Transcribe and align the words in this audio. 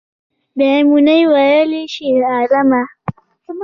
میمونۍ 0.57 1.21
ویلې 1.33 1.81
شیرعالمه 1.93 2.83